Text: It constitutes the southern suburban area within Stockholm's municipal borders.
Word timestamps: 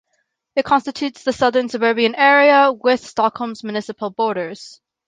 It 0.55 0.65
constitutes 0.65 1.23
the 1.23 1.31
southern 1.31 1.69
suburban 1.69 2.15
area 2.15 2.71
within 2.71 2.97
Stockholm's 3.05 3.63
municipal 3.63 4.09
borders. 4.09 4.81